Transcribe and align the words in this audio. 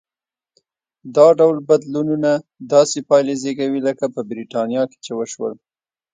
دا 1.15 1.27
ډول 1.39 1.57
بدلونونه 1.69 2.31
داسې 2.73 2.97
پایلې 3.09 3.35
زېږوي 3.43 3.81
لکه 3.87 4.05
په 4.15 4.21
برېټانیا 4.29 4.83
کې 4.91 4.97
چې 5.05 5.11
وشول. 5.19 5.53